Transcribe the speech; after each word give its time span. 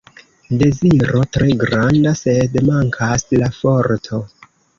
Deziro 0.61 1.21
tre 1.37 1.49
granda, 1.65 2.15
sed 2.23 2.57
mankas 2.71 3.27
la 3.45 3.53
forto. 3.61 4.25